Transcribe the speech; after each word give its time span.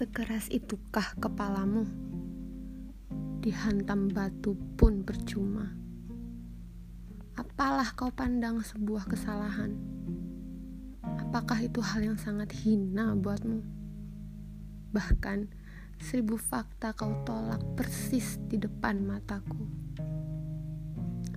Sekeras 0.00 0.48
itukah 0.48 1.12
kepalamu? 1.20 1.84
Dihantam 3.44 4.08
batu 4.08 4.56
pun 4.80 5.04
percuma. 5.04 5.76
Apalah 7.36 7.92
kau 7.92 8.08
pandang 8.08 8.64
sebuah 8.64 9.04
kesalahan? 9.04 9.76
Apakah 11.04 11.60
itu 11.60 11.84
hal 11.84 12.00
yang 12.00 12.16
sangat 12.16 12.48
hina 12.64 13.12
buatmu? 13.12 13.60
Bahkan 14.96 15.52
seribu 16.00 16.40
fakta 16.40 16.96
kau 16.96 17.20
tolak 17.28 17.60
persis 17.76 18.40
di 18.48 18.56
depan 18.56 19.04
mataku. 19.04 19.68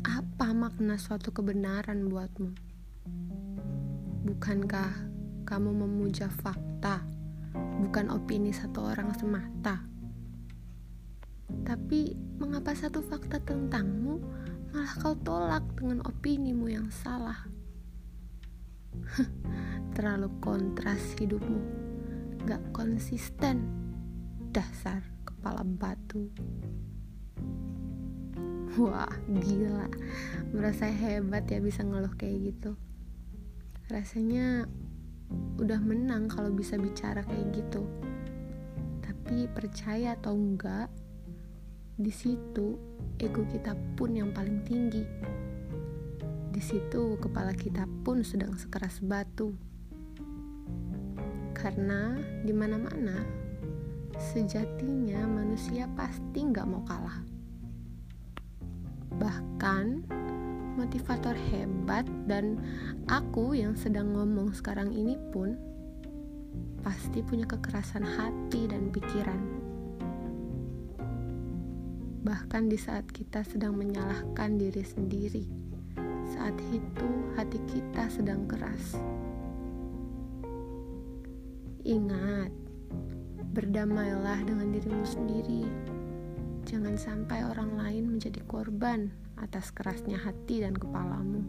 Apa 0.07 0.55
makna 0.55 0.95
suatu 0.95 1.35
kebenaran 1.35 2.07
buatmu? 2.07 2.55
Bukankah 4.23 5.11
kamu 5.43 5.83
memuja 5.83 6.31
fakta? 6.31 7.12
Bukan 7.83 8.15
opini 8.15 8.55
satu 8.55 8.95
orang 8.95 9.11
semata. 9.19 9.83
Tapi 11.67 12.15
mengapa 12.39 12.71
satu 12.71 13.03
fakta 13.03 13.43
tentangmu 13.43 14.23
malah 14.71 14.93
kau 15.03 15.13
tolak 15.19 15.61
dengan 15.75 15.99
opinimu 16.07 16.71
yang 16.71 16.87
salah? 16.89 17.43
Terlalu 19.95 20.31
kontras 20.39 21.13
hidupmu, 21.19 21.61
gak 22.47 22.63
konsisten, 22.71 23.67
dasar 24.55 25.03
kepala 25.27 25.61
batu. 25.67 26.31
Wah, 28.73 29.11
gila. 29.29 29.85
Merasa 30.49 30.89
hebat 30.89 31.45
ya 31.45 31.61
bisa 31.61 31.85
ngeluh 31.85 32.15
kayak 32.17 32.49
gitu. 32.49 32.73
Rasanya 33.85 34.65
udah 35.61 35.79
menang 35.79 36.27
kalau 36.27 36.51
bisa 36.51 36.75
bicara 36.75 37.23
kayak 37.23 37.53
gitu. 37.55 37.85
Tapi 38.99 39.47
percaya 39.51 40.17
atau 40.17 40.35
enggak 40.35 40.91
di 41.93 42.09
situ 42.09 42.75
ego 43.21 43.45
kita 43.47 43.77
pun 43.95 44.17
yang 44.17 44.33
paling 44.33 44.65
tinggi. 44.65 45.05
Di 46.53 46.61
situ 46.61 47.17
kepala 47.17 47.53
kita 47.53 47.85
pun 48.05 48.25
sedang 48.25 48.57
sekeras 48.57 49.01
batu. 49.01 49.53
Karena 51.53 52.17
di 52.43 52.51
mana-mana 52.51 53.23
sejatinya 54.19 55.25
manusia 55.25 55.89
pasti 55.93 56.39
nggak 56.43 56.67
mau 56.69 56.83
kalah. 56.85 57.19
Bahkan 59.17 59.85
motivator 60.73 61.37
hebat 61.53 62.05
dan 62.25 62.57
aku 63.05 63.53
yang 63.53 63.77
sedang 63.77 64.13
ngomong 64.13 64.53
sekarang 64.53 64.89
ini 64.89 65.17
pun 65.29 65.53
pasti 66.83 67.23
punya 67.23 67.47
kekerasan 67.47 68.03
hati 68.03 68.67
dan 68.67 68.91
pikiran. 68.91 69.39
Bahkan 72.23 72.71
di 72.71 72.79
saat 72.79 73.07
kita 73.11 73.43
sedang 73.43 73.75
menyalahkan 73.75 74.55
diri 74.55 74.83
sendiri, 74.83 75.45
saat 76.31 76.55
itu 76.71 77.09
hati 77.35 77.59
kita 77.67 78.07
sedang 78.07 78.47
keras. 78.47 78.95
Ingat, 81.83 82.51
berdamailah 83.51 84.39
dengan 84.47 84.71
dirimu 84.71 85.03
sendiri. 85.03 85.67
Jangan 86.63 86.95
sampai 86.95 87.43
orang 87.43 87.75
lain 87.75 88.15
menjadi 88.15 88.39
korban 88.47 89.11
atas 89.43 89.75
kerasnya 89.75 90.15
hati 90.15 90.63
dan 90.63 90.71
kepalamu. 90.71 91.43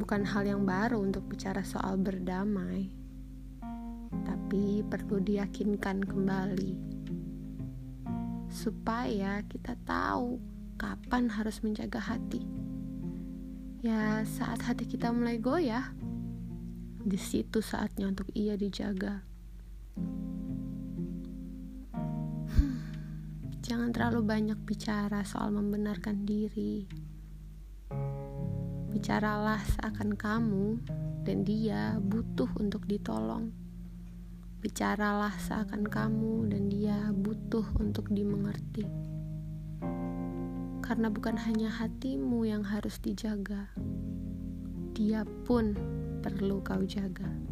Bukan 0.00 0.24
hal 0.24 0.48
yang 0.48 0.64
baru 0.64 0.96
untuk 1.04 1.28
bicara 1.28 1.60
soal 1.60 2.00
berdamai, 2.00 2.88
tapi 4.24 4.80
perlu 4.88 5.20
diyakinkan 5.20 6.00
kembali 6.00 6.72
supaya 8.50 9.44
kita 9.46 9.78
tahu 9.86 10.42
kapan 10.74 11.30
harus 11.30 11.62
menjaga 11.62 12.02
hati. 12.02 12.42
Ya, 13.80 14.26
saat 14.26 14.60
hati 14.66 14.84
kita 14.84 15.14
mulai 15.14 15.40
goyah, 15.40 15.94
di 17.00 17.16
situ 17.16 17.64
saatnya 17.64 18.10
untuk 18.10 18.28
ia 18.36 18.58
dijaga. 18.58 19.24
Jangan 23.70 23.94
terlalu 23.94 24.26
banyak 24.26 24.58
bicara 24.66 25.22
soal 25.22 25.54
membenarkan 25.54 26.26
diri. 26.26 26.90
Bicaralah 28.90 29.62
seakan 29.62 30.18
kamu 30.18 30.82
dan 31.22 31.46
dia 31.46 31.94
butuh 32.02 32.50
untuk 32.58 32.82
ditolong. 32.90 33.54
Bicaralah 34.58 35.30
seakan 35.38 35.86
kamu 35.86 36.50
dan 36.50 36.66
dia 36.66 37.14
butuh 37.14 37.62
untuk 37.78 38.10
dimengerti. 38.10 38.90
Karena 40.82 41.06
bukan 41.06 41.38
hanya 41.38 41.70
hatimu 41.70 42.42
yang 42.42 42.66
harus 42.66 42.98
dijaga, 42.98 43.70
dia 44.98 45.22
pun 45.46 45.78
perlu 46.26 46.58
kau 46.66 46.82
jaga. 46.82 47.49